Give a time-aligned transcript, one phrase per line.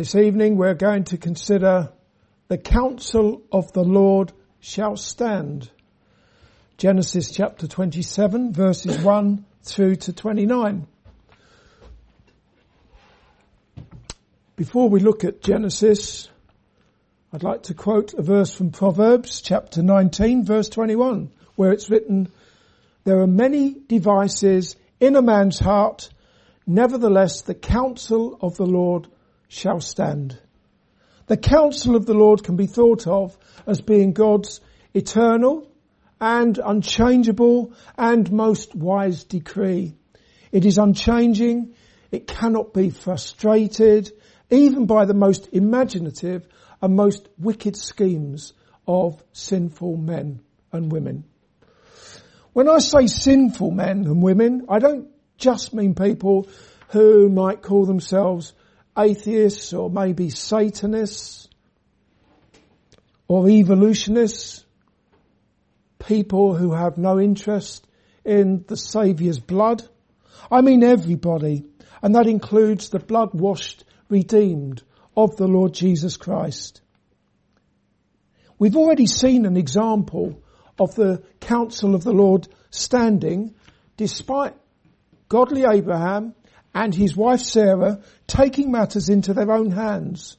[0.00, 1.92] This evening we're going to consider
[2.48, 5.70] the counsel of the Lord shall stand.
[6.78, 10.86] Genesis chapter 27 verses 1 through to 29.
[14.56, 16.30] Before we look at Genesis,
[17.30, 22.32] I'd like to quote a verse from Proverbs chapter 19 verse 21 where it's written,
[23.04, 26.08] there are many devices in a man's heart,
[26.66, 29.06] nevertheless the counsel of the Lord
[29.50, 30.38] shall stand.
[31.26, 34.60] The counsel of the Lord can be thought of as being God's
[34.94, 35.66] eternal
[36.20, 39.96] and unchangeable and most wise decree.
[40.52, 41.74] It is unchanging.
[42.12, 44.12] It cannot be frustrated
[44.50, 46.46] even by the most imaginative
[46.80, 48.52] and most wicked schemes
[48.86, 50.40] of sinful men
[50.72, 51.24] and women.
[52.52, 55.08] When I say sinful men and women, I don't
[55.38, 56.48] just mean people
[56.90, 58.52] who might call themselves
[58.98, 61.48] atheists or maybe Satanists
[63.28, 64.64] or evolutionists,
[65.98, 67.86] people who have no interest
[68.24, 69.82] in the Saviour's blood.
[70.50, 71.64] I mean everybody,
[72.02, 74.82] and that includes the blood washed redeemed
[75.16, 76.80] of the Lord Jesus Christ.
[78.58, 80.42] We've already seen an example
[80.78, 83.54] of the counsel of the Lord standing
[83.96, 84.54] despite
[85.28, 86.34] godly Abraham
[86.74, 90.36] and his wife Sarah taking matters into their own hands.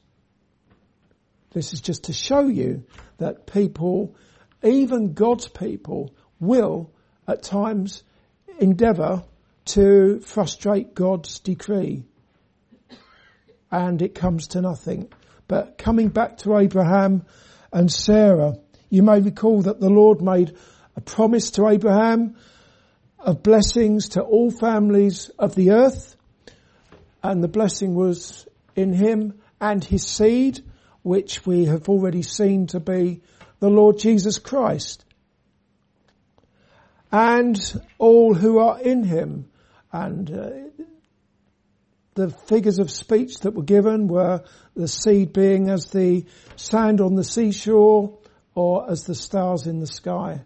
[1.52, 2.84] This is just to show you
[3.18, 4.16] that people,
[4.62, 6.90] even God's people, will
[7.28, 8.02] at times
[8.58, 9.24] endeavour
[9.64, 12.04] to frustrate God's decree.
[13.70, 15.12] And it comes to nothing.
[15.46, 17.26] But coming back to Abraham
[17.72, 18.56] and Sarah,
[18.88, 20.56] you may recall that the Lord made
[20.96, 22.36] a promise to Abraham
[23.18, 26.16] of blessings to all families of the earth
[27.22, 30.60] and the blessing was in him and his seed,
[31.02, 33.20] which we have already seen to be
[33.60, 35.04] the Lord Jesus Christ.
[37.10, 37.58] And
[37.98, 39.50] all who are in him.
[39.92, 40.84] And uh,
[42.14, 44.42] the figures of speech that were given were
[44.74, 46.24] the seed being as the
[46.56, 48.18] sand on the seashore
[48.54, 50.42] or as the stars in the sky.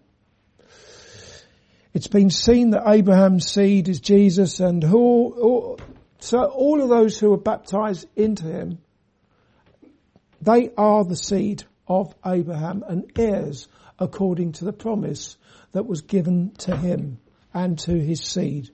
[1.95, 5.79] It's been seen that Abraham's seed is Jesus and who,
[6.19, 8.79] so all of those who are baptized into him,
[10.41, 13.69] they are the seed of Abraham and heirs
[13.99, 15.37] according to the promise
[15.73, 17.19] that was given to him
[17.55, 18.71] and to his seed.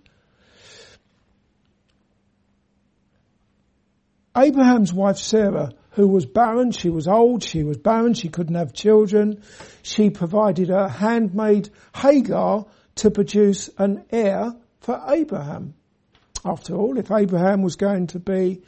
[4.36, 8.72] Abraham's wife Sarah, who was barren, she was old, she was barren, she couldn't have
[8.72, 9.42] children,
[9.82, 12.66] she provided a handmaid Hagar
[12.96, 15.74] to produce an heir for Abraham.
[16.44, 18.62] After all, if Abraham was going to be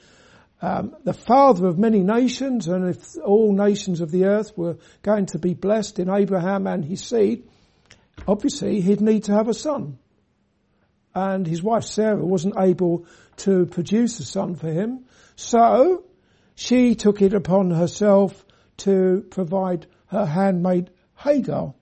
[0.62, 5.26] um, the father of many nations, and if all nations of the earth were going
[5.26, 7.48] to be blessed in Abraham and his seed,
[8.28, 9.98] obviously he'd need to have a son.
[11.14, 13.06] And his wife Sarah wasn't able
[13.38, 15.04] to produce a son for him,
[15.36, 16.04] so
[16.54, 18.44] she took it upon herself
[18.78, 21.74] to provide her handmaid Hagar.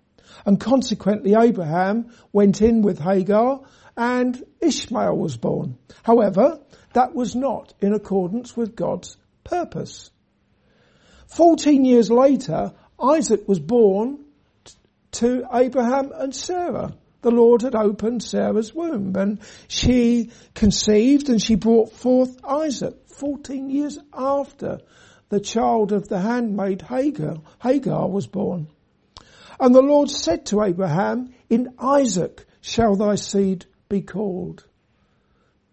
[0.46, 3.60] And consequently Abraham went in with Hagar
[3.96, 5.78] and Ishmael was born.
[6.02, 6.60] However,
[6.94, 10.10] that was not in accordance with God's purpose.
[11.26, 12.72] Fourteen years later,
[13.02, 14.24] Isaac was born
[15.12, 16.94] to Abraham and Sarah.
[17.22, 23.70] The Lord had opened Sarah's womb and she conceived and she brought forth Isaac 14
[23.70, 24.80] years after
[25.28, 28.68] the child of the handmaid Hagar, Hagar was born.
[29.60, 34.64] And the Lord said to Abraham, in Isaac shall thy seed be called.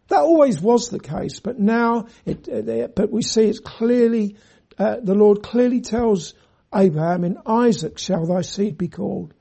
[0.10, 4.36] That always was the case, but now it, it but we see it's clearly,
[4.78, 6.34] uh, the Lord clearly tells
[6.76, 9.34] Abraham, in Isaac shall thy seed be called.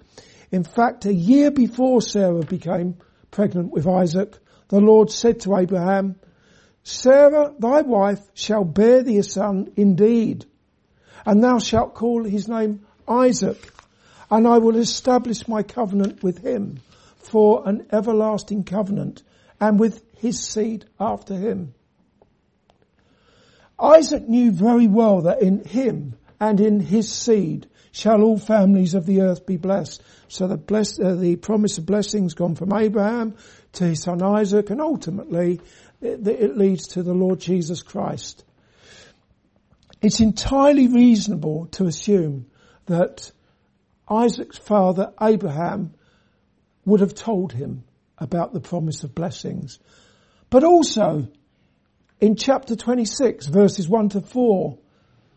[0.52, 2.98] In fact, a year before Sarah became
[3.30, 6.16] pregnant with Isaac, the Lord said to Abraham,
[6.84, 10.46] Sarah, thy wife, shall bear thee a son indeed,
[11.26, 13.58] and thou shalt call his name Isaac,
[14.30, 16.80] and I will establish my covenant with him
[17.28, 19.22] for an everlasting covenant
[19.60, 21.74] and with his seed after him.
[23.78, 29.06] Isaac knew very well that in him and in his seed shall all families of
[29.06, 30.02] the earth be blessed.
[30.28, 33.34] So the, bless, uh, the promise of blessings gone from Abraham
[33.74, 35.60] to his son Isaac and ultimately
[36.00, 38.44] it, it leads to the Lord Jesus Christ.
[40.00, 42.46] It's entirely reasonable to assume
[42.86, 43.32] that
[44.08, 45.94] Isaac's father Abraham
[46.88, 47.84] would have told him
[48.16, 49.78] about the promise of blessings.
[50.50, 51.28] But also,
[52.20, 54.76] In chapter 26 verses 1 to 4,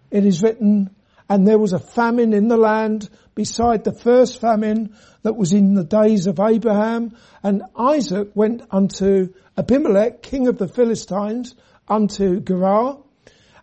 [0.09, 0.89] it is written,
[1.29, 5.75] and there was a famine in the land beside the first famine that was in
[5.75, 7.15] the days of Abraham.
[7.43, 11.53] And Isaac went unto Abimelech, king of the Philistines,
[11.87, 12.97] unto Gerar.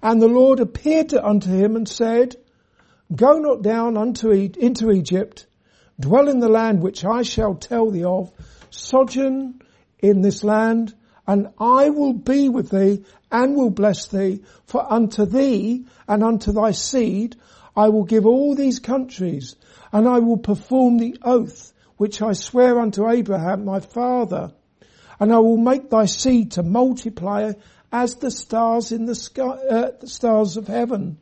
[0.01, 2.37] And the Lord appeared unto him and said,
[3.13, 5.48] Go not down unto e- into Egypt,
[6.01, 8.31] dwell in the land which I shall tell thee of,
[8.71, 9.61] sojourn
[9.99, 10.95] in this land,
[11.27, 16.53] and I will be with thee and will bless thee, for unto thee and unto
[16.53, 17.37] thy seed
[17.77, 19.57] I will give all these countries,
[19.93, 24.53] and I will perform the oath which I swear unto Abraham my father,
[25.21, 27.53] and I will make thy seed to multiply
[27.93, 31.19] as the stars in the sky, uh, the stars of heaven,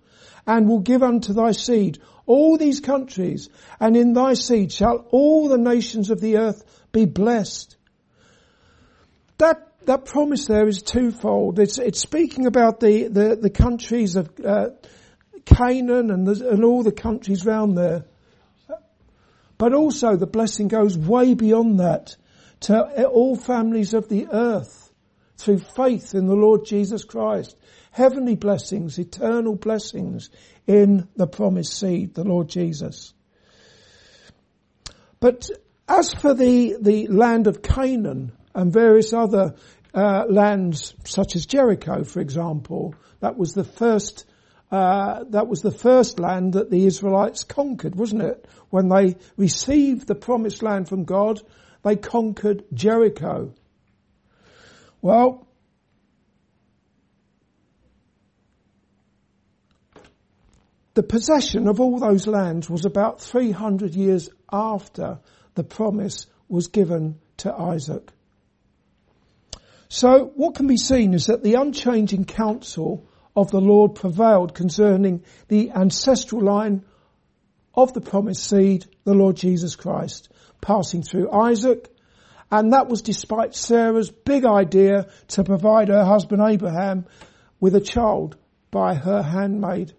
[0.46, 3.48] and will give unto thy seed all these countries,
[3.80, 7.76] and in thy seed shall all the nations of the earth be blessed.
[9.38, 11.58] That that promise there is twofold.
[11.58, 14.70] It's, it's speaking about the, the, the countries of uh,
[15.44, 18.04] Canaan and, the, and all the countries round there.
[19.58, 22.16] But also the blessing goes way beyond that
[22.60, 24.92] to all families of the earth
[25.38, 27.56] through faith in the Lord Jesus Christ.
[27.96, 30.28] Heavenly blessings, eternal blessings
[30.66, 33.14] in the promised seed, the Lord Jesus.
[35.18, 35.48] But
[35.88, 39.54] as for the, the land of Canaan and various other
[39.94, 44.26] uh, lands such as Jericho, for example, that was the first
[44.70, 48.46] uh, that was the first land that the Israelites conquered, wasn't it?
[48.68, 51.40] When they received the promised land from God,
[51.82, 53.54] they conquered Jericho.
[55.00, 55.45] Well,
[60.96, 65.18] the possession of all those lands was about 300 years after
[65.54, 68.10] the promise was given to Isaac.
[69.88, 73.06] So what can be seen is that the unchanging counsel
[73.36, 76.82] of the Lord prevailed concerning the ancestral line
[77.74, 80.30] of the promised seed, the Lord Jesus Christ,
[80.62, 81.90] passing through Isaac.
[82.50, 87.04] And that was despite Sarah's big idea to provide her husband Abraham
[87.60, 88.38] with a child
[88.70, 89.92] by her handmaid.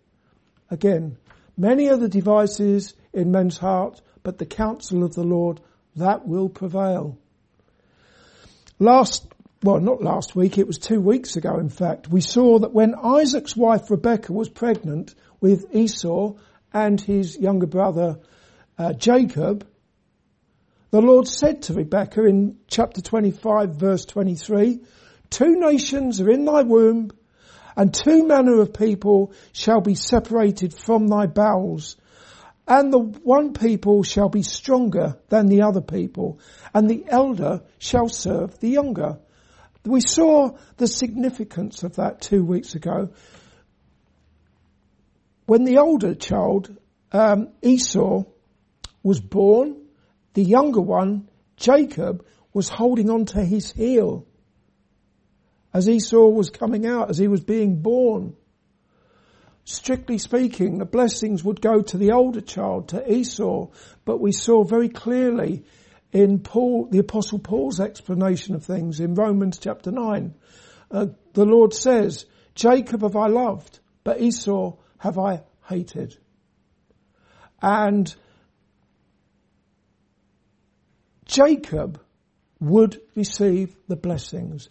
[0.69, 1.17] Again,
[1.55, 5.61] many are the devices in men's heart, but the counsel of the Lord,
[5.95, 7.17] that will prevail.
[8.79, 9.25] Last
[9.63, 12.93] well, not last week, it was two weeks ago, in fact, we saw that when
[12.93, 16.35] Isaac's wife Rebecca was pregnant with Esau
[16.71, 18.19] and his younger brother
[18.77, 19.67] uh, Jacob,
[20.91, 24.79] the Lord said to Rebecca in chapter 25 verse 23,
[25.29, 27.11] two nations are in thy womb
[27.77, 31.95] and two manner of people shall be separated from thy bowels
[32.67, 36.39] and the one people shall be stronger than the other people
[36.73, 39.19] and the elder shall serve the younger.
[39.85, 43.11] We saw the significance of that two weeks ago.
[45.45, 46.75] When the older child,
[47.13, 48.23] um, Esau,
[49.01, 49.77] was born,
[50.33, 54.26] the younger one, Jacob, was holding on to his heel
[55.77, 58.35] as Esau was coming out, as he was being born.
[59.63, 63.67] Strictly speaking, the blessings would go to the older child, to Esau,
[64.03, 65.65] but we saw very clearly
[66.11, 70.33] in Paul, the apostle Paul's explanation of things in Romans chapter 9.
[70.89, 72.25] Uh, the Lord says,
[72.55, 76.17] Jacob have I loved, but Esau have I hated.
[77.61, 78.15] And
[81.25, 82.01] Jacob
[82.59, 84.69] would receive the blessings.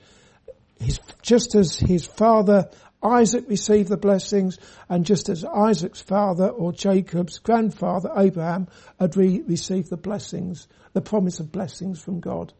[0.78, 2.68] His, just as his father
[3.02, 8.68] Isaac received the blessings, and just as Isaac's father or Jacob's grandfather Abraham
[8.98, 12.52] had re- received the blessings, the promise of blessings from God.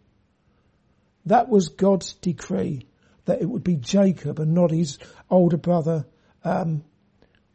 [1.25, 2.87] That was God's decree
[3.25, 6.07] that it would be Jacob and not his older brother
[6.45, 6.85] um,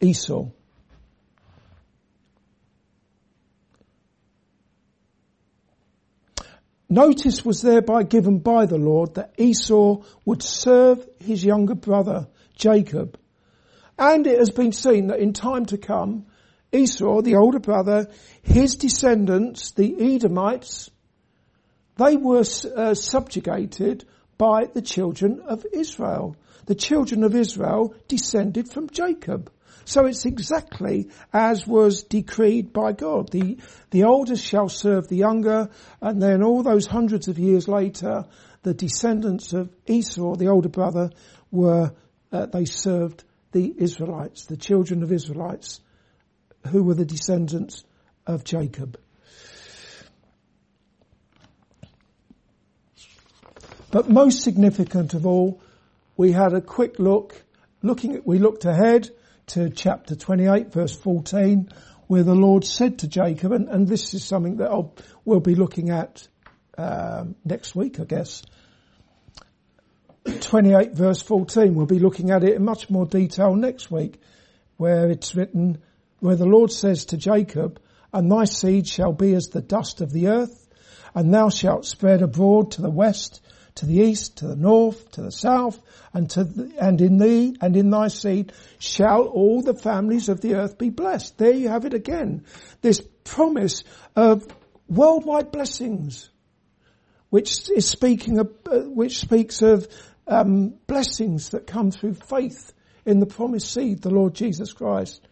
[0.02, 0.50] Esau.
[6.92, 13.18] Notice was thereby given by the Lord that Esau would serve his younger brother Jacob.
[13.98, 16.26] And it has been seen that in time to come,
[16.74, 18.10] Esau, the older brother,
[18.42, 20.92] his descendants, the Edomites,
[21.96, 22.44] they were
[22.76, 24.04] uh, subjugated
[24.38, 26.36] by the children of Israel.
[26.66, 29.50] The children of Israel descended from Jacob.
[29.86, 33.32] So it's exactly as was decreed by God.
[33.32, 33.58] The,
[33.90, 35.70] the oldest shall serve the younger,
[36.02, 38.26] and then all those hundreds of years later,
[38.64, 41.10] the descendants of Esau, the older brother,
[41.50, 41.94] were
[42.32, 45.82] uh, they served the Israelites, the children of Israelites,
[46.68, 47.84] who were the descendants
[48.26, 48.98] of Jacob.
[53.92, 55.62] But most significant of all,
[56.16, 57.44] we had a quick look,
[57.82, 59.10] looking at, we looked ahead
[59.52, 61.70] to chapter 28 verse 14
[62.08, 64.94] where the Lord said to Jacob, and, and this is something that I'll,
[65.24, 66.28] we'll be looking at
[66.78, 68.44] um, next week, I guess.
[70.42, 74.20] 28 verse 14, we'll be looking at it in much more detail next week,
[74.76, 75.82] where it's written,
[76.20, 77.80] where the Lord says to Jacob,
[78.12, 80.68] and thy seed shall be as the dust of the earth,
[81.16, 83.42] and thou shalt spread abroad to the west,
[83.76, 85.80] to the east, to the north, to the south,
[86.14, 90.42] and to the, and in thee and in thy seed shall all the families of
[90.42, 91.38] the earth be blessed.
[91.38, 92.46] There you have it again.
[92.82, 93.84] This promise
[94.16, 94.46] of
[94.88, 96.30] worldwide blessings,
[97.30, 99.88] which is speaking of, uh, which speaks of
[100.28, 102.74] um, blessings that come through faith
[103.06, 105.26] in the promised seed, the Lord Jesus Christ.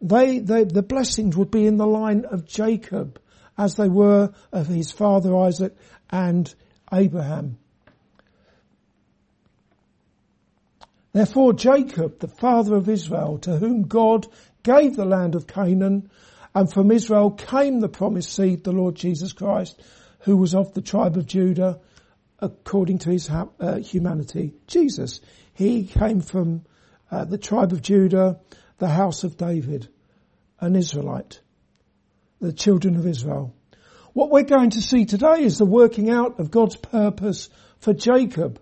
[0.00, 3.20] They, they, the blessings would be in the line of Jacob
[3.56, 5.76] as they were of his father Isaac
[6.10, 6.52] and
[6.92, 7.58] Abraham.
[11.14, 14.26] Therefore Jacob, the father of Israel, to whom God
[14.64, 16.10] gave the land of Canaan,
[16.52, 19.80] and from Israel came the promised seed, the Lord Jesus Christ,
[20.22, 21.78] who was of the tribe of Judah,
[22.40, 24.54] according to his uh, humanity.
[24.66, 25.20] Jesus,
[25.52, 26.64] he came from
[27.12, 28.40] uh, the tribe of Judah,
[28.78, 29.88] the house of David,
[30.58, 31.40] an Israelite,
[32.40, 33.54] the children of Israel.
[34.14, 38.58] What we're going to see today is the working out of God's purpose for Jacob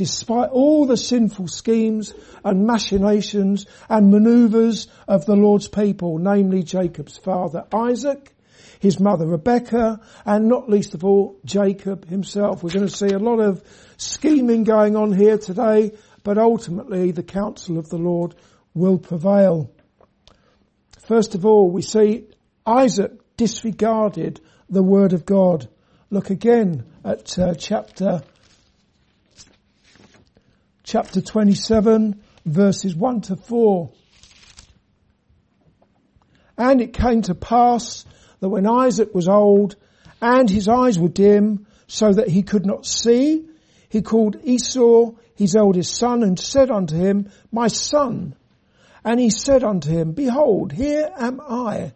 [0.00, 7.18] despite all the sinful schemes and machinations and maneuvers of the Lord's people, namely Jacob's
[7.18, 8.34] father Isaac,
[8.78, 12.62] his mother Rebecca, and not least of all Jacob himself.
[12.62, 13.62] We're going to see a lot of
[13.98, 15.92] scheming going on here today,
[16.22, 18.34] but ultimately the counsel of the Lord
[18.72, 19.70] will prevail.
[21.08, 22.24] First of all, we see
[22.64, 24.40] Isaac disregarded
[24.70, 25.68] the word of God.
[26.08, 28.22] Look again at uh, chapter
[30.90, 33.92] chapter 27 verses 1 to 4.
[36.58, 38.04] And it came to pass
[38.40, 39.76] that when Isaac was old
[40.20, 43.46] and his eyes were dim so that he could not see,
[43.88, 48.34] he called Esau his eldest son and said unto him, my son.
[49.04, 51.92] And he said unto him, behold, here am I.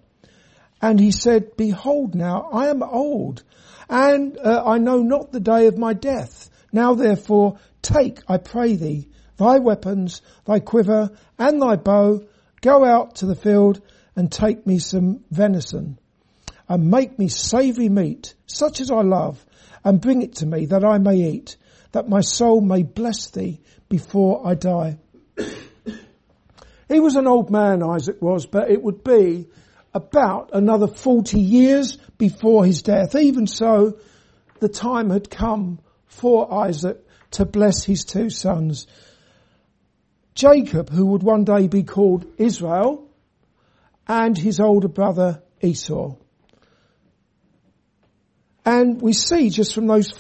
[0.81, 3.43] And he said, behold now, I am old
[3.91, 6.49] and uh, I know not the day of my death.
[6.73, 12.23] Now therefore take, I pray thee, thy weapons, thy quiver and thy bow,
[12.61, 13.81] go out to the field
[14.17, 15.99] and take me some venison
[16.69, 19.45] and make me savoury meat, such as I love,
[19.85, 21.57] and bring it to me that I may eat,
[21.93, 24.99] that my soul may bless thee before I die.
[26.89, 29.49] he was an old man, Isaac was, but it would be
[29.93, 33.15] about another 40 years before his death.
[33.15, 33.99] Even so,
[34.61, 38.87] the time had come for Isaac to bless his two sons.
[40.35, 43.09] Jacob, who would one day be called Israel,
[44.07, 46.17] and his older brother Esau.
[48.65, 50.11] And we see just from those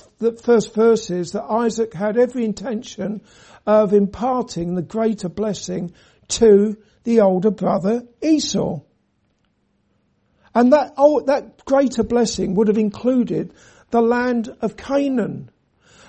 [0.42, 3.22] first verses that Isaac had every intention
[3.66, 5.92] of imparting the greater blessing
[6.28, 8.80] to the older brother Esau.
[10.54, 13.54] And that, oh, that greater blessing would have included
[13.90, 15.50] the land of Canaan.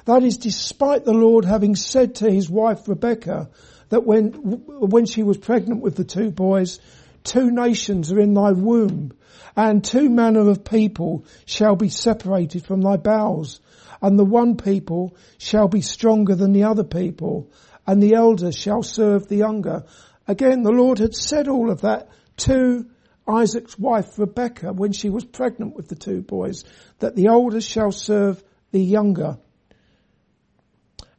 [0.05, 3.49] That is despite the Lord having said to his wife Rebecca
[3.89, 6.79] that when, when she was pregnant with the two boys,
[7.23, 9.13] two nations are in thy womb
[9.55, 13.59] and two manner of people shall be separated from thy bowels
[14.01, 17.51] and the one people shall be stronger than the other people
[17.87, 19.85] and the elder shall serve the younger.
[20.27, 22.85] Again, the Lord had said all of that to
[23.27, 26.63] Isaac's wife Rebecca when she was pregnant with the two boys,
[26.99, 29.37] that the older shall serve the younger.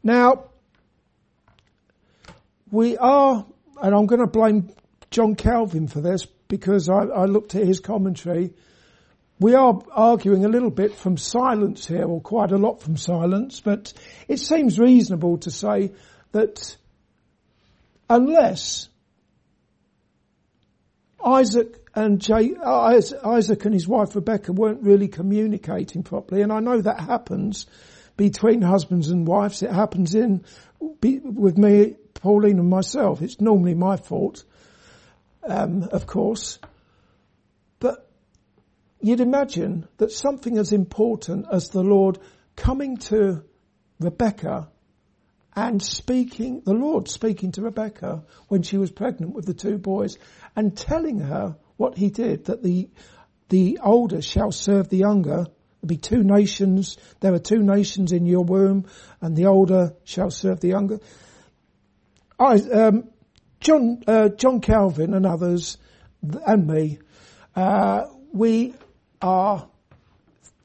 [0.06, 0.44] Now,
[2.70, 3.44] we are,
[3.82, 4.70] and I'm going to blame
[5.10, 8.54] John Calvin for this because I, I looked at his commentary.
[9.40, 13.60] We are arguing a little bit from silence here, or quite a lot from silence,
[13.60, 13.92] but
[14.28, 15.90] it seems reasonable to say
[16.30, 16.76] that
[18.08, 18.88] unless
[21.20, 26.80] Isaac and Jay, Isaac and his wife Rebecca weren't really communicating properly, and I know
[26.80, 27.66] that happens
[28.16, 29.62] between husbands and wives.
[29.62, 30.44] It happens in
[30.80, 33.22] with me, Pauline, and myself.
[33.22, 34.44] It's normally my fault,
[35.46, 36.58] um, of course.
[37.78, 38.08] But
[39.00, 42.18] you'd imagine that something as important as the Lord
[42.56, 43.44] coming to
[44.00, 44.68] Rebecca
[45.54, 50.18] and speaking, the Lord speaking to Rebecca when she was pregnant with the two boys
[50.54, 52.90] and telling her what he did, that the,
[53.48, 55.46] the older shall serve the younger,
[55.80, 56.96] There'll be two nations.
[57.20, 58.86] There are two nations in your womb
[59.20, 61.00] and the older shall serve the younger.
[62.38, 63.08] I, um,
[63.60, 65.78] John, uh, John Calvin and others,
[66.22, 66.98] and me,
[67.54, 68.74] uh, we
[69.22, 69.68] are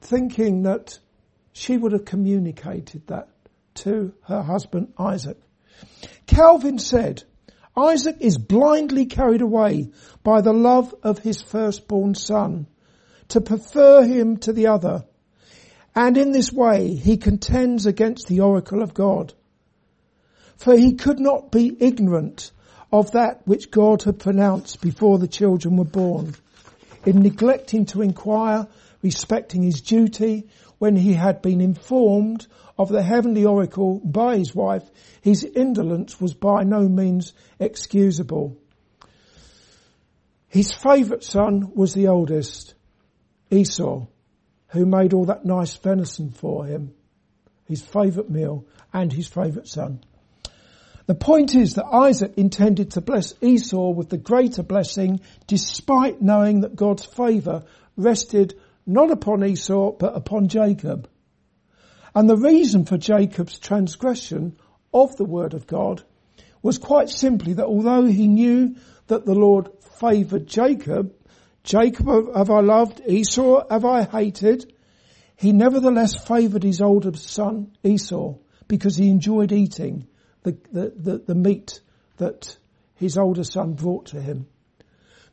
[0.01, 0.99] thinking that
[1.53, 3.29] she would have communicated that
[3.75, 5.37] to her husband Isaac.
[6.25, 7.23] Calvin said,
[7.75, 9.91] Isaac is blindly carried away
[10.23, 12.67] by the love of his firstborn son
[13.31, 15.03] to prefer him to the other.
[15.93, 19.33] And in this way he contends against the oracle of God.
[20.55, 22.51] For he could not be ignorant
[22.91, 26.35] of that which God had pronounced before the children were born
[27.05, 28.67] in neglecting to inquire
[29.01, 30.47] respecting his duty
[30.77, 32.45] when he had been informed
[32.77, 34.89] of the heavenly oracle by his wife,
[35.21, 38.57] his indolence was by no means excusable.
[40.47, 42.73] His favourite son was the oldest,
[43.51, 44.07] Esau,
[44.69, 46.93] who made all that nice venison for him,
[47.65, 50.03] his favourite meal and his favourite son.
[51.07, 56.61] The point is that Isaac intended to bless Esau with the greater blessing despite knowing
[56.61, 57.63] that God's favour
[57.97, 61.09] rested not upon Esau but upon Jacob.
[62.15, 64.57] And the reason for Jacob's transgression
[64.93, 66.03] of the word of God
[66.61, 68.75] was quite simply that although he knew
[69.07, 71.13] that the Lord favoured Jacob,
[71.63, 74.73] Jacob have I loved, Esau have I hated,
[75.35, 78.35] he nevertheless favoured his older son Esau
[78.67, 80.07] because he enjoyed eating
[80.43, 81.81] the, the, the, the meat
[82.17, 82.57] that
[82.95, 84.47] his older son brought to him.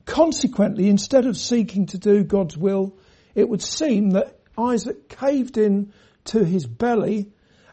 [0.05, 2.97] Consequently, instead of seeking to do God's will,
[3.35, 5.93] it would seem that Isaac caved in
[6.25, 7.31] to his belly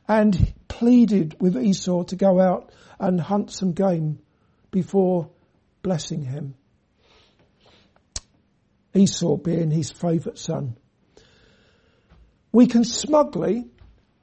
[0.07, 4.19] and pleaded with Esau to go out and hunt some game
[4.71, 5.29] before
[5.81, 6.55] blessing him.
[8.95, 10.77] Esau being his favourite son.
[12.51, 13.65] We can smugly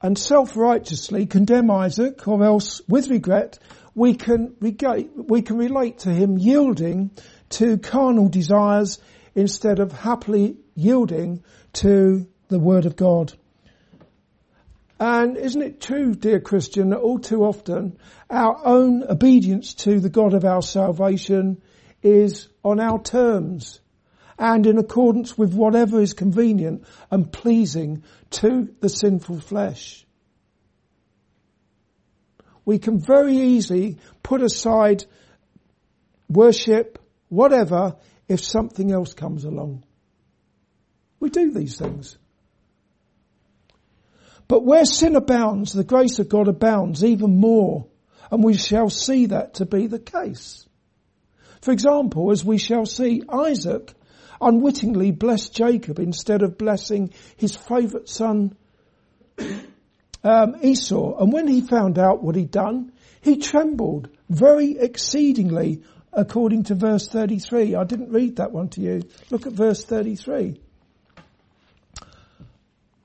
[0.01, 3.59] and self-righteously condemn Isaac or else with regret
[3.95, 7.11] we can, we can relate to him yielding
[7.49, 8.99] to carnal desires
[9.35, 13.33] instead of happily yielding to the word of God.
[14.99, 17.97] And isn't it true, dear Christian, that all too often
[18.29, 21.61] our own obedience to the God of our salvation
[22.01, 23.79] is on our terms
[24.37, 30.05] and in accordance with whatever is convenient and pleasing to the sinful flesh.
[32.65, 35.05] We can very easily put aside
[36.29, 39.83] worship, whatever, if something else comes along.
[41.19, 42.17] We do these things.
[44.47, 47.87] But where sin abounds, the grace of God abounds even more.
[48.31, 50.67] And we shall see that to be the case.
[51.61, 53.93] For example, as we shall see, Isaac
[54.47, 58.55] unwittingly blessed Jacob instead of blessing his favourite son
[60.23, 61.17] um, Esau.
[61.19, 67.07] And when he found out what he'd done, he trembled very exceedingly according to verse
[67.07, 67.75] 33.
[67.75, 69.03] I didn't read that one to you.
[69.29, 70.59] Look at verse 33.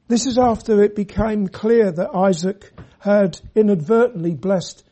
[0.08, 4.82] This is after it became clear that Isaac had inadvertently blessed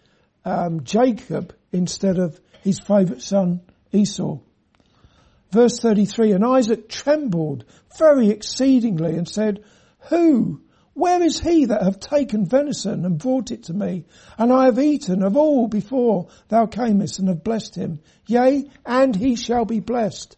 [0.45, 3.61] um, Jacob instead of his favourite son
[3.93, 4.39] Esau.
[5.51, 7.65] Verse 33, and Isaac trembled
[7.99, 9.65] very exceedingly and said,
[10.09, 10.61] Who?
[10.95, 14.07] Where is he that have taken venison and brought it to me?
[14.39, 18.01] And I have eaten of all before thou camest and have blessed him.
[18.27, 20.37] Yea, and he shall be blessed.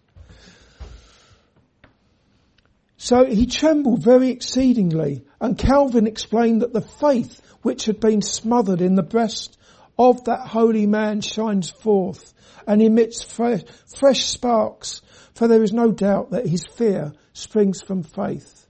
[2.97, 8.81] So he trembled very exceedingly and Calvin explained that the faith which had been smothered
[8.81, 9.57] in the breast
[9.97, 12.35] of that holy man shines forth
[12.67, 15.03] and emits fresh, fresh sparks
[15.39, 18.67] for there is no doubt that his fear springs from faith.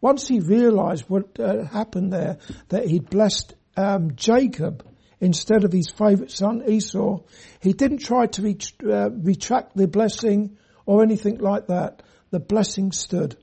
[0.00, 2.38] Once he realized what uh, happened there,
[2.70, 4.82] that he'd blessed um, Jacob
[5.20, 7.20] instead of his favorite son Esau,
[7.60, 10.56] he didn't try to ret- uh, retract the blessing
[10.86, 12.02] or anything like that.
[12.30, 13.36] The blessing stood.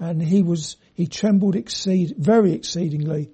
[0.00, 3.30] And he was, he trembled exceed, very exceedingly.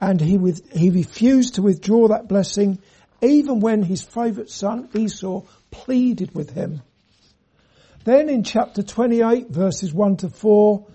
[0.00, 2.78] And he with, he refused to withdraw that blessing
[3.22, 6.82] even when his favorite son Esau pleaded with him.
[8.04, 10.86] Then in chapter 28 verses 1 to 4,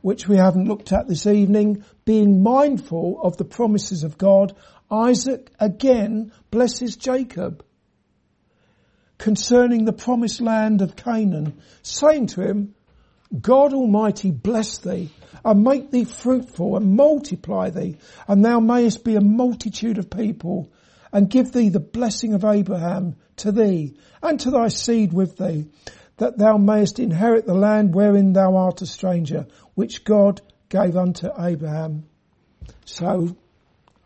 [0.00, 4.54] which we haven't looked at this evening, being mindful of the promises of God,
[4.90, 7.64] Isaac again blesses Jacob
[9.18, 12.74] concerning the promised land of Canaan, saying to him,
[13.40, 15.10] God Almighty bless thee
[15.44, 17.96] and make thee fruitful and multiply thee
[18.28, 20.70] and thou mayest be a multitude of people
[21.12, 25.66] and give thee the blessing of Abraham to thee and to thy seed with thee
[26.18, 31.28] that thou mayest inherit the land wherein thou art a stranger, which God gave unto
[31.38, 32.04] Abraham.
[32.84, 33.36] So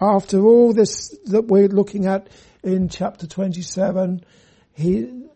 [0.01, 2.29] after all this that we're looking at
[2.63, 4.25] in chapter 27,
[4.73, 5.29] he,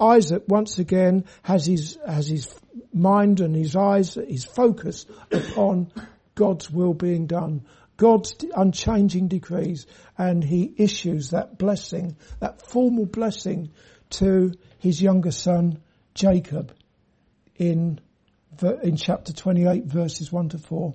[0.00, 2.54] Isaac once again has his, has his
[2.92, 5.90] mind and his eyes, his focus upon
[6.34, 7.64] God's will being done,
[7.96, 13.70] God's unchanging decrees, and he issues that blessing, that formal blessing
[14.10, 15.80] to his younger son,
[16.14, 16.72] Jacob,
[17.56, 18.00] in,
[18.82, 20.94] in chapter 28 verses 1 to 4.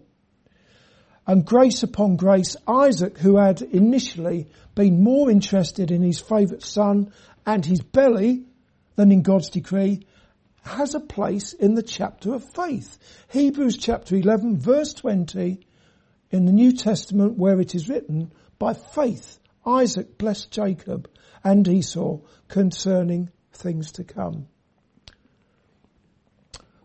[1.28, 7.12] And grace upon grace, Isaac, who had initially been more interested in his favourite son
[7.46, 8.46] and his belly
[8.95, 10.06] than in God's decree,
[10.63, 12.97] has a place in the chapter of faith.
[13.32, 15.60] Hebrews chapter 11 verse 20
[16.32, 21.10] in the New Testament where it is written, by faith Isaac blessed Jacob
[21.43, 24.47] and Esau concerning things to come.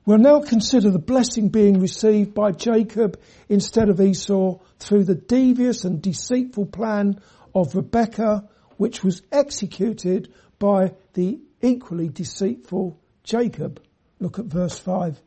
[0.05, 5.85] We'll now consider the blessing being received by Jacob instead of Esau through the devious
[5.85, 7.21] and deceitful plan
[7.55, 13.83] of Rebekah, which was executed by the equally deceitful Jacob.
[14.21, 15.21] Look at verse 5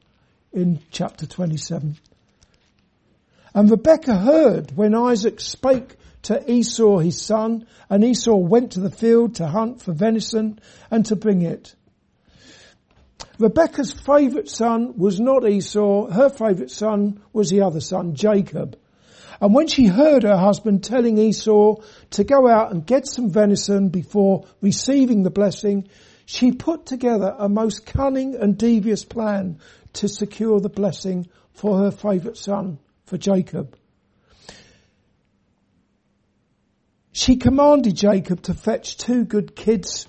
[0.54, 1.98] in chapter 27.
[3.54, 8.92] And Rebekah heard when Isaac spake to Esau his son, and Esau went to the
[8.92, 11.76] field to hunt for venison and to bring it.
[13.40, 18.78] Rebekah's favourite son was not Esau, her favourite son was the other son, Jacob.
[19.42, 21.78] And when she heard her husband telling Esau
[22.12, 25.90] to go out and get some venison before receiving the blessing,
[26.26, 29.60] she put together a most cunning and devious plan
[29.94, 33.76] to secure the blessing for her favourite son, for Jacob.
[37.12, 40.08] She commanded Jacob to fetch two good kids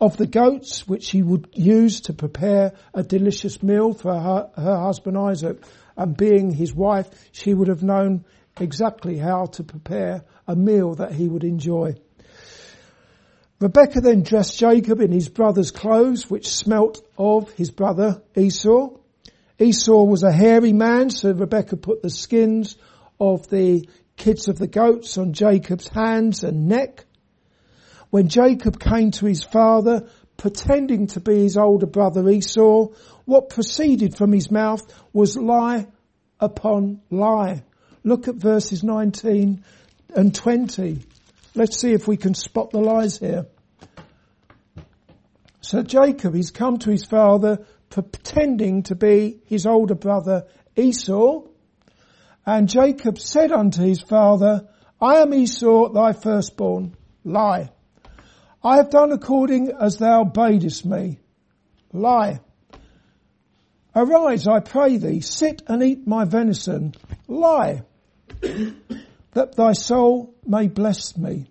[0.00, 4.76] of the goats, which he would use to prepare a delicious meal for her, her
[4.76, 5.62] husband Isaac.
[5.96, 8.24] And being his wife, she would have known
[8.60, 11.94] exactly how to prepare a meal that he would enjoy.
[13.60, 18.90] Rebekah then dressed Jacob in his brother's clothes, which smelt of his brother Esau.
[19.58, 22.76] Esau was a hairy man, so Rebekah put the skins
[23.20, 27.04] of the kids of the goats on Jacob's hands and neck.
[28.10, 32.88] When Jacob came to his father, pretending to be his older brother Esau,
[33.24, 35.86] what proceeded from his mouth was lie
[36.40, 37.62] upon lie.
[38.02, 39.64] Look at verses 19
[40.14, 40.98] and 20.
[41.54, 43.46] Let's see if we can spot the lies here.
[45.60, 51.44] So Jacob, he's come to his father pretending to be his older brother Esau.
[52.44, 54.68] And Jacob said unto his father,
[55.00, 56.96] I am Esau, thy firstborn.
[57.24, 57.70] Lie.
[58.62, 61.20] I have done according as thou badest me.
[61.92, 62.40] Lie.
[63.94, 66.94] Arise, I pray thee, sit and eat my venison.
[67.28, 67.82] Lie.
[69.34, 71.50] That thy soul may bless me.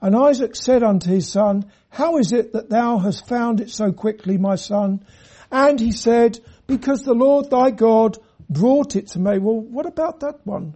[0.00, 3.92] And Isaac said unto his son, How is it that thou hast found it so
[3.92, 5.04] quickly, my son?
[5.50, 9.38] And he said, Because the Lord thy God brought it to me.
[9.38, 10.74] Well, what about that one?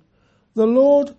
[0.55, 1.14] The Lord,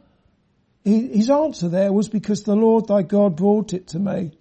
[0.84, 4.32] his answer there was because the Lord thy God brought it to me.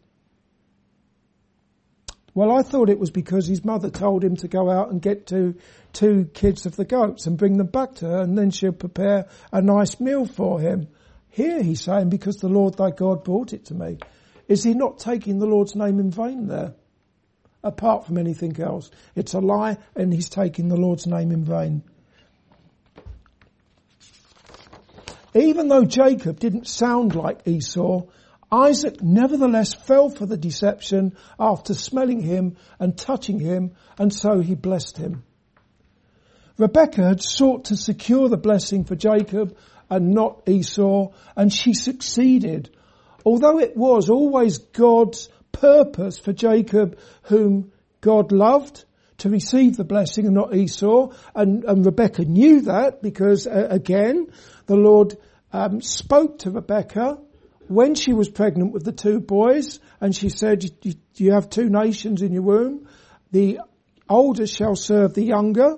[2.35, 5.27] Well, I thought it was because his mother told him to go out and get
[5.27, 5.55] two,
[5.93, 9.29] two kids of the goats and bring them back to her and then she'll prepare
[9.53, 10.89] a nice meal for him.
[11.31, 13.99] Here he's saying, because the Lord thy God brought it to me.
[14.49, 16.75] Is he not taking the Lord's name in vain there?
[17.63, 18.91] Apart from anything else.
[19.15, 21.83] It's a lie and he's taking the Lord's name in vain.
[25.35, 28.07] Even though Jacob didn't sound like Esau,
[28.55, 34.55] Isaac nevertheless fell for the deception after smelling him and touching him, and so he
[34.55, 35.25] blessed him.
[36.57, 39.57] Rebekah had sought to secure the blessing for Jacob
[39.91, 42.71] and not Esau, and she succeeded.
[43.27, 48.85] Although it was always God's purpose for Jacob, whom God loved,
[49.19, 54.29] to receive the blessing and not Esau, and, and Rebekah knew that because uh, again,
[54.67, 55.17] the Lord
[55.53, 57.19] um, spoke to Rebekah
[57.69, 60.65] when she was pregnant with the two boys, and she said,
[61.17, 62.87] "You have two nations in your womb.
[63.31, 63.61] The
[64.09, 65.77] older shall serve the younger."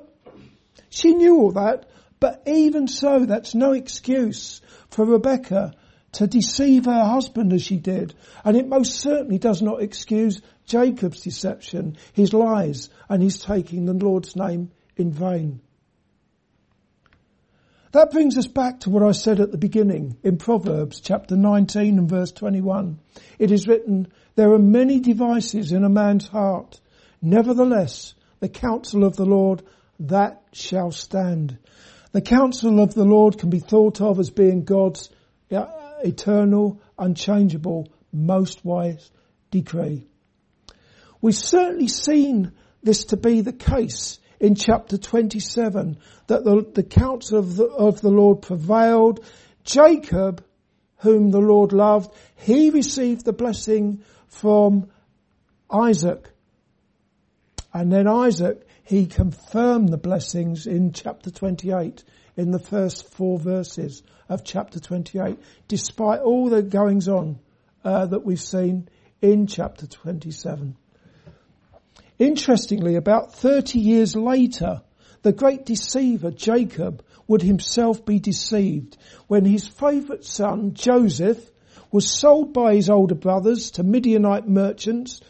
[0.90, 1.86] She knew all that,
[2.20, 5.72] but even so, that's no excuse for Rebecca
[6.12, 8.14] to deceive her husband as she did.
[8.44, 13.92] And it most certainly does not excuse Jacob's deception, his lies, and his taking the
[13.92, 15.60] Lord's name in vain.
[17.96, 21.96] That brings us back to what I said at the beginning in Proverbs chapter 19
[21.96, 22.98] and verse 21.
[23.38, 26.78] It is written, there are many devices in a man's heart.
[27.22, 29.62] Nevertheless, the counsel of the Lord,
[29.98, 31.56] that shall stand.
[32.12, 35.08] The counsel of the Lord can be thought of as being God's
[35.50, 35.64] uh,
[36.04, 39.10] eternal, unchangeable, most wise
[39.50, 40.06] decree.
[41.22, 47.38] We've certainly seen this to be the case in chapter 27, that the, the counsel
[47.38, 49.24] of the, of the Lord prevailed.
[49.64, 50.44] Jacob,
[50.98, 54.90] whom the Lord loved, he received the blessing from
[55.70, 56.30] Isaac.
[57.72, 62.04] And then Isaac, he confirmed the blessings in chapter 28,
[62.36, 67.38] in the first four verses of chapter 28, despite all the goings on
[67.84, 68.88] uh, that we've seen
[69.20, 70.76] in chapter 27.
[72.18, 74.82] Interestingly, about 30 years later,
[75.22, 81.50] the great deceiver Jacob would himself be deceived when his favourite son Joseph
[81.90, 85.20] was sold by his older brothers to Midianite merchants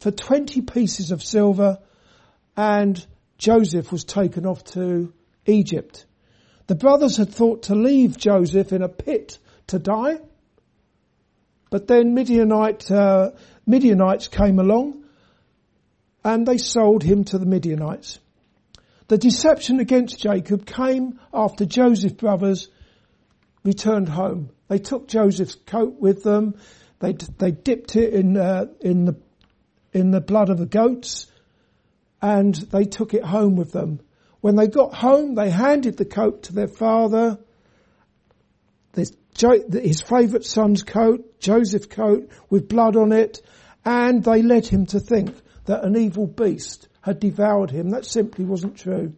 [0.00, 1.78] for 20 pieces of silver
[2.56, 3.04] and
[3.38, 5.12] Joseph was taken off to
[5.46, 6.04] Egypt.
[6.66, 10.18] The brothers had thought to leave Joseph in a pit to die,
[11.70, 13.30] but then Midianite, uh,
[13.66, 15.03] Midianites came along
[16.24, 18.18] and they sold him to the Midianites.
[19.08, 22.68] The deception against Jacob came after Joseph's brothers
[23.62, 24.50] returned home.
[24.68, 26.54] They took Joseph's coat with them.
[27.00, 29.16] They they dipped it in uh, in the
[29.92, 31.26] in the blood of the goats,
[32.22, 34.00] and they took it home with them.
[34.40, 37.38] When they got home, they handed the coat to their father.
[38.96, 43.42] His favourite son's coat, Joseph's coat, with blood on it,
[43.84, 45.34] and they led him to think
[45.66, 47.90] that an evil beast had devoured him.
[47.90, 49.14] That simply wasn't true.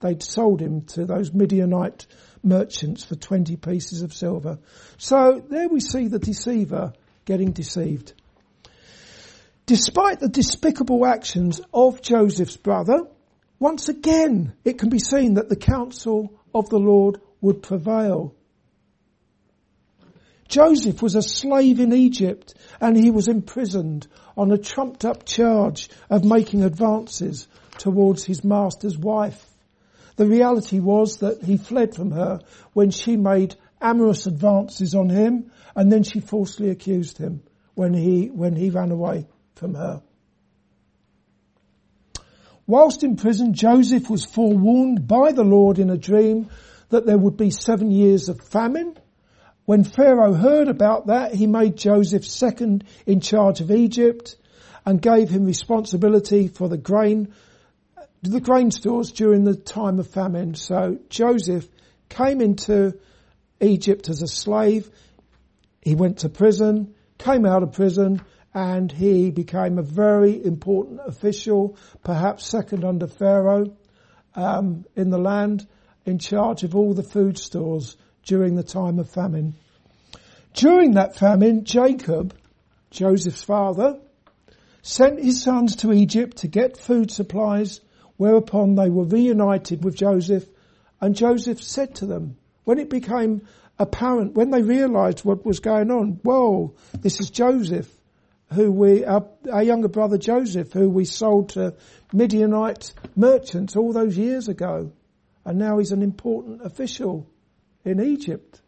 [0.00, 2.06] They'd sold him to those Midianite
[2.42, 4.58] merchants for 20 pieces of silver.
[4.98, 6.92] So there we see the deceiver
[7.24, 8.12] getting deceived.
[9.64, 13.08] Despite the despicable actions of Joseph's brother,
[13.58, 18.34] once again it can be seen that the counsel of the Lord would prevail.
[20.48, 24.06] Joseph was a slave in Egypt and he was imprisoned
[24.36, 29.44] on a trumped up charge of making advances towards his master's wife.
[30.16, 32.40] The reality was that he fled from her
[32.72, 37.42] when she made amorous advances on him and then she falsely accused him
[37.74, 40.02] when he, when he ran away from her.
[42.66, 46.48] Whilst in prison, Joseph was forewarned by the Lord in a dream
[46.88, 48.96] that there would be seven years of famine
[49.66, 54.36] when Pharaoh heard about that, he made Joseph second in charge of Egypt
[54.86, 57.34] and gave him responsibility for the grain,
[58.22, 60.54] the grain stores during the time of famine.
[60.54, 61.68] So Joseph
[62.08, 62.96] came into
[63.60, 64.88] Egypt as a slave.
[65.82, 68.22] He went to prison, came out of prison,
[68.54, 73.76] and he became a very important official, perhaps second under Pharaoh,
[74.36, 75.66] um, in the land,
[76.04, 79.54] in charge of all the food stores during the time of famine.
[80.52, 82.36] During that famine, Jacob,
[82.90, 83.98] Joseph's father,
[84.82, 87.80] sent his sons to Egypt to get food supplies,
[88.16, 90.46] whereupon they were reunited with Joseph,
[91.00, 93.46] and Joseph said to them, when it became
[93.78, 97.90] apparent, when they realized what was going on, whoa, this is Joseph,
[98.52, 101.74] who we, our, our younger brother Joseph, who we sold to
[102.12, 104.92] Midianite merchants all those years ago.
[105.44, 107.28] And now he's an important official
[107.86, 108.60] in Egypt.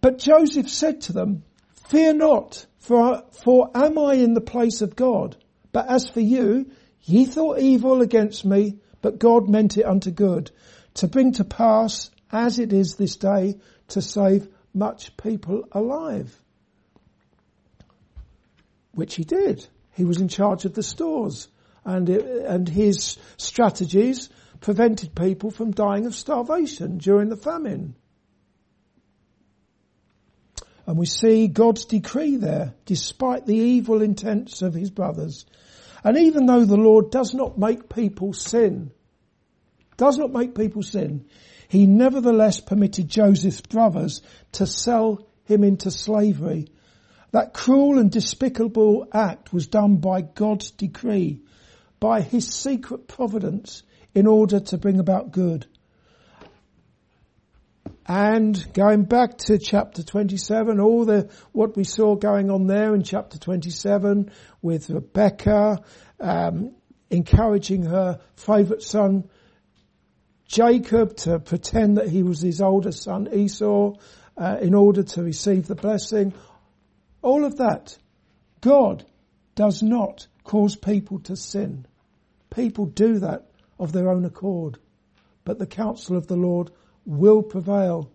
[0.00, 1.42] But Joseph said to them,
[1.88, 5.36] Fear not, for, for am I in the place of God?
[5.72, 6.70] But as for you,
[7.02, 10.50] ye thought evil against me, but God meant it unto good,
[10.94, 13.58] to bring to pass, as it is this day,
[13.88, 16.38] to save much people alive.
[18.92, 19.66] Which he did.
[19.92, 21.48] He was in charge of the stores,
[21.84, 24.28] and, and his strategies
[24.60, 27.94] prevented people from dying of starvation during the famine.
[30.86, 35.44] And we see God's decree there, despite the evil intents of his brothers.
[36.02, 38.90] And even though the Lord does not make people sin,
[39.98, 41.26] does not make people sin,
[41.68, 46.68] he nevertheless permitted Joseph's brothers to sell him into slavery.
[47.32, 51.42] That cruel and despicable act was done by God's decree,
[52.00, 53.82] by his secret providence
[54.18, 55.64] in order to bring about good.
[58.04, 63.04] And going back to chapter 27, all the, what we saw going on there in
[63.04, 65.84] chapter 27 with Rebecca,
[66.18, 66.74] um,
[67.10, 69.30] encouraging her favourite son,
[70.48, 73.92] Jacob to pretend that he was his older son Esau,
[74.36, 76.34] uh, in order to receive the blessing.
[77.22, 77.96] All of that.
[78.62, 79.04] God
[79.54, 81.86] does not cause people to sin.
[82.50, 83.47] People do that
[83.78, 84.78] of their own accord.
[85.48, 86.70] but the counsel of the Lord
[87.06, 88.10] will prevail.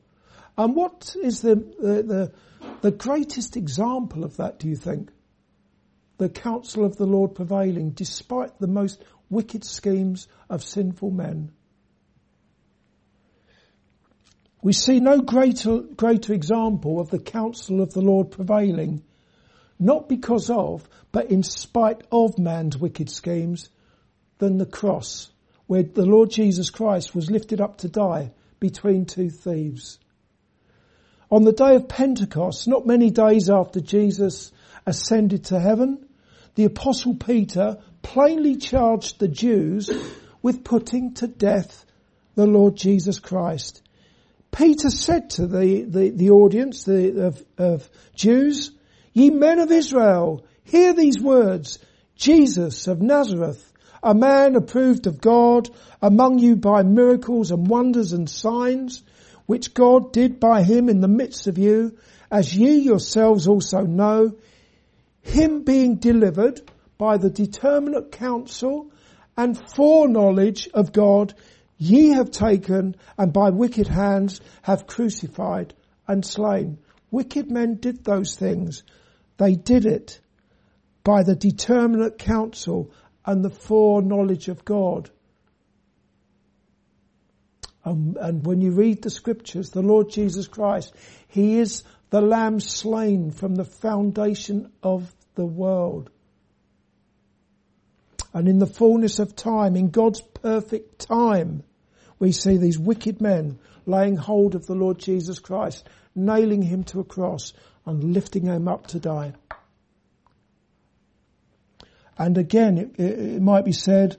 [0.55, 2.31] And what is the, the, the,
[2.81, 5.09] the greatest example of that, do you think?
[6.19, 11.51] The counsel of the Lord prevailing despite the most wicked schemes of sinful men.
[14.61, 19.01] We see no greater, greater example of the counsel of the Lord prevailing,
[19.79, 23.69] not because of, but in spite of man's wicked schemes,
[24.37, 25.31] than the cross,
[25.67, 29.99] where the Lord Jesus Christ was lifted up to die between two thieves.
[31.31, 34.51] On the day of Pentecost, not many days after Jesus
[34.85, 36.05] ascended to heaven,
[36.55, 39.89] the apostle Peter plainly charged the Jews
[40.41, 41.85] with putting to death
[42.35, 43.83] the Lord Jesus Christ
[44.53, 48.71] Peter said to the, the, the audience the, of, of Jews,
[49.11, 51.79] Ye men of Israel, hear these words,
[52.15, 53.72] Jesus of Nazareth,
[54.03, 55.69] a man approved of God
[56.01, 59.01] among you by miracles and wonders and signs,
[59.45, 61.97] which God did by him in the midst of you,
[62.29, 64.35] as ye yourselves also know,
[65.21, 66.59] him being delivered
[66.97, 68.91] by the determinate counsel
[69.37, 71.33] and foreknowledge of God
[71.77, 75.73] ye have taken and by wicked hands have crucified
[76.07, 76.77] and slain.
[77.09, 78.83] Wicked men did those things.
[79.37, 80.19] They did it
[81.03, 82.91] by the determinate counsel
[83.25, 85.09] and the foreknowledge of God.
[87.85, 90.93] Um, and when you read the scriptures, the Lord Jesus Christ,
[91.27, 96.09] He is the Lamb slain from the foundation of the world.
[98.33, 101.63] And in the fullness of time, in God's perfect time,
[102.19, 106.99] we see these wicked men laying hold of the Lord Jesus Christ, nailing him to
[106.99, 107.53] a cross
[107.85, 109.33] and lifting him up to die.
[112.17, 114.17] And again, it, it, might be said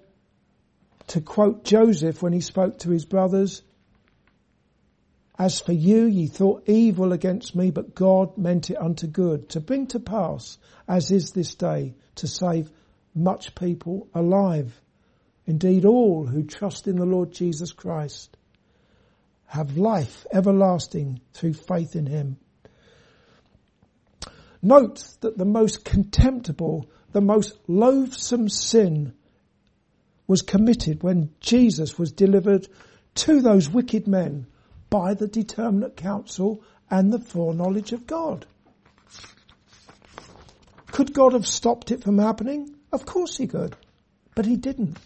[1.08, 3.62] to quote Joseph when he spoke to his brothers,
[5.38, 9.60] as for you, ye thought evil against me, but God meant it unto good, to
[9.60, 12.70] bring to pass, as is this day, to save
[13.14, 14.80] much people alive.
[15.46, 18.36] Indeed, all who trust in the Lord Jesus Christ
[19.46, 22.36] have life everlasting through faith in Him.
[24.62, 29.14] Note that the most contemptible, the most loathsome sin
[30.26, 32.68] was committed when Jesus was delivered
[33.14, 34.46] to those wicked men
[34.90, 38.44] by the determinate counsel and the foreknowledge of God.
[40.92, 42.76] Could God have stopped it from happening?
[42.92, 43.74] Of course he could,
[44.34, 44.98] but he didn't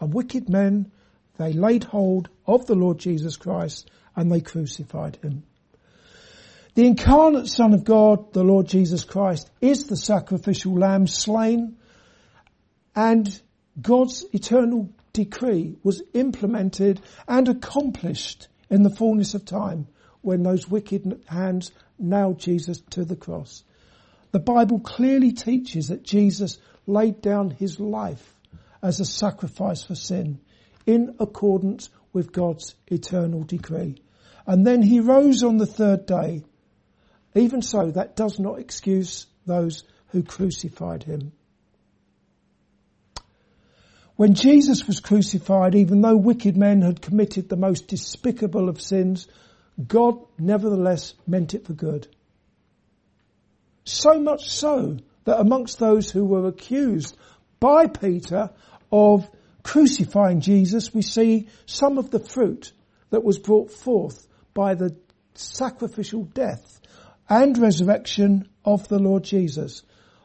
[0.00, 0.90] and wicked men,
[1.38, 5.44] they laid hold of the Lord Jesus Christ and they crucified him.
[6.76, 11.78] The incarnate Son of God, the Lord Jesus Christ, is the sacrificial lamb slain
[12.94, 13.40] and
[13.80, 19.86] God's eternal decree was implemented and accomplished in the fullness of time
[20.20, 23.64] when those wicked hands nailed Jesus to the cross.
[24.32, 28.34] The Bible clearly teaches that Jesus laid down his life
[28.82, 30.40] as a sacrifice for sin
[30.84, 34.02] in accordance with God's eternal decree.
[34.46, 36.44] And then he rose on the third day.
[37.36, 41.32] Even so, that does not excuse those who crucified him.
[44.16, 49.28] When Jesus was crucified, even though wicked men had committed the most despicable of sins,
[49.86, 52.08] God nevertheless meant it for good.
[53.84, 57.14] So much so that amongst those who were accused
[57.60, 58.50] by Peter
[58.90, 59.28] of
[59.62, 62.72] crucifying Jesus, we see some of the fruit
[63.10, 64.96] that was brought forth by the
[65.34, 66.80] sacrificial death
[67.28, 69.82] and resurrection of the Lord Jesus.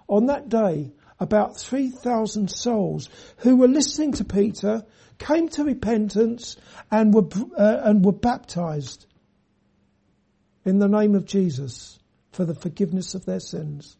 [0.08, 4.84] On that day, about 3,000 souls who were listening to Peter
[5.20, 6.58] came to repentance
[6.90, 9.06] and were, uh, and were baptized
[10.66, 12.00] in the name of Jesus
[12.32, 13.98] for the forgiveness of their sins.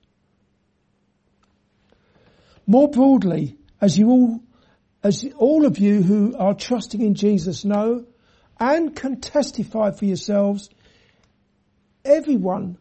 [2.66, 4.42] More broadly, as you all
[5.04, 8.06] as all of you who are trusting in Jesus know
[8.60, 10.70] and can testify for yourselves,
[12.06, 12.78] everyone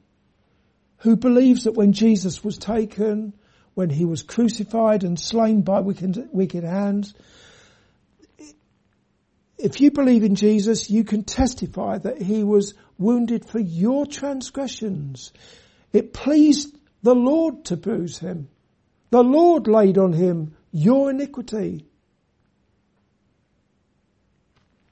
[1.01, 3.35] who believes that when Jesus was taken,
[3.75, 7.15] when he was crucified and slain by wicked, wicked hands,
[9.59, 15.33] if you believe in Jesus, you can testify that he was wounded for your transgressions.
[15.93, 18.49] It pleased the Lord to bruise him.
[19.11, 21.87] The Lord laid on him your iniquity.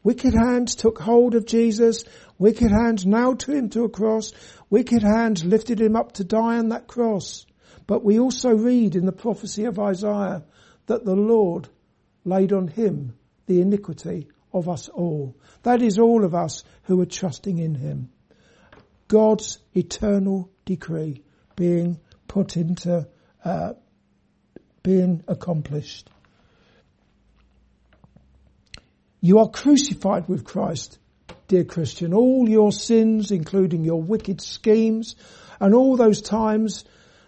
[0.02, 2.04] Wicked hands took hold of Jesus.
[2.38, 4.32] Wicked hands nailed him to a cross.
[4.70, 7.46] Wicked hands lifted him up to die on that cross.
[7.86, 10.44] But we also read in the prophecy of Isaiah
[10.86, 11.68] that the Lord
[12.24, 13.14] laid on him
[13.46, 15.36] the iniquity of us all.
[15.62, 18.10] That is all of us who are trusting in Him.
[19.08, 21.22] God's eternal decree
[21.56, 23.08] being put into,
[23.44, 23.72] uh,
[24.82, 26.10] being accomplished.
[29.20, 30.98] You are crucified with Christ,
[31.48, 32.14] dear Christian.
[32.14, 35.16] All your sins, including your wicked schemes,
[35.58, 36.84] and all those times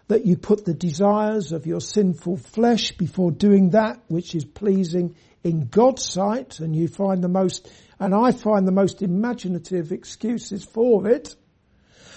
[0.09, 5.17] that you put the desires of your sinful flesh before doing that which is pleasing
[5.43, 10.65] in God's sight, and you find the most, and I find the most imaginative excuses
[10.65, 11.35] for it,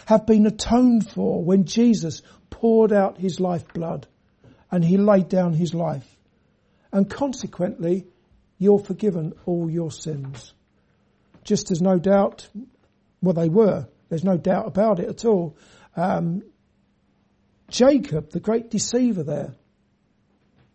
[0.05, 4.05] have been atoned for when Jesus poured out his lifeblood
[4.69, 6.07] and he laid down his life.
[6.91, 8.07] And consequently,
[8.57, 10.53] you're forgiven all your sins.
[11.43, 12.47] Just as no doubt,
[13.21, 15.57] well they were, there's no doubt about it at all.
[15.95, 16.43] Um,
[17.69, 19.55] Jacob, the great deceiver there,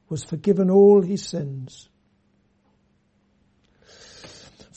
[0.08, 1.88] was forgiven all his sins.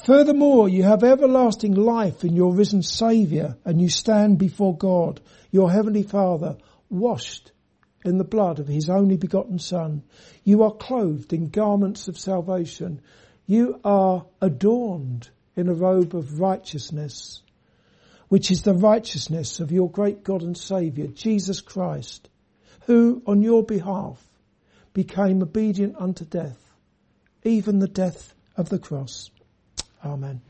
[0.05, 5.21] Furthermore, you have everlasting life in your risen Saviour and you stand before God,
[5.51, 6.57] your Heavenly Father,
[6.89, 7.51] washed
[8.03, 10.03] in the blood of His only begotten Son.
[10.43, 13.01] You are clothed in garments of salvation.
[13.45, 15.29] You are adorned
[15.61, 17.41] in a robe of righteousness,
[18.27, 22.27] which is the righteousness of your great God and Saviour, Jesus Christ,
[22.87, 24.21] who on your behalf
[24.93, 26.59] became obedient unto death,
[27.43, 29.29] even the death of the cross.
[30.03, 30.41] Amen.